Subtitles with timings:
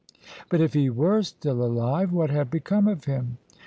[0.49, 3.37] But if he were still alive, what had become of him?